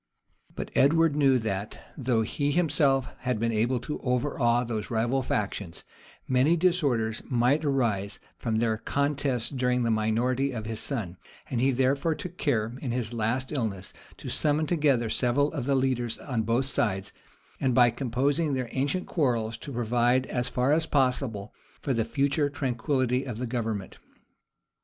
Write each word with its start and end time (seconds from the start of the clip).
But 0.55 0.71
Edward 0.73 1.15
knew 1.15 1.37
that, 1.37 1.79
though 1.95 2.23
he 2.23 2.49
himself 2.51 3.07
had 3.19 3.39
been 3.39 3.51
able 3.51 3.79
to 3.81 3.99
overawe 3.99 4.63
those 4.63 4.89
rival 4.89 5.21
factions, 5.21 5.83
many 6.27 6.57
disorders 6.57 7.21
might 7.29 7.63
arise 7.63 8.19
from 8.39 8.55
their 8.55 8.77
contests 8.77 9.51
during 9.51 9.83
the 9.83 9.91
minority 9.91 10.53
of 10.53 10.65
his 10.65 10.79
son; 10.79 11.17
and 11.51 11.61
he 11.61 11.69
therefore 11.69 12.15
took 12.15 12.39
care, 12.39 12.73
in 12.81 12.89
his 12.89 13.13
last 13.13 13.51
illness, 13.51 13.93
to 14.17 14.27
summon 14.27 14.65
together 14.65 15.07
several 15.07 15.53
of 15.53 15.65
the 15.65 15.75
leaders 15.75 16.17
on 16.17 16.41
both 16.41 16.65
sides, 16.65 17.13
and 17.59 17.75
by 17.75 17.91
composing 17.91 18.53
their 18.55 18.69
ancient 18.71 19.05
quarrels, 19.05 19.55
to 19.59 19.71
provide, 19.71 20.25
as 20.25 20.49
far 20.49 20.73
as 20.73 20.87
possible, 20.87 21.53
for 21.79 21.93
the 21.93 22.03
future 22.05 22.49
tranquillity 22.49 23.23
of 23.23 23.37
the 23.37 23.45
government. 23.45 23.99